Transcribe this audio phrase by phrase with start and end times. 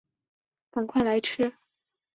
[0.71, 1.53] 赶快来吃